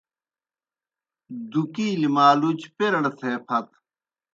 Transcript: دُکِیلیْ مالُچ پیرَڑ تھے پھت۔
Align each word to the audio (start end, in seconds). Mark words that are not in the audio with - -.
دُکِیلیْ 1.51 2.09
مالُچ 2.15 2.61
پیرَڑ 2.75 3.03
تھے 3.17 3.31
پھت۔ 3.45 3.67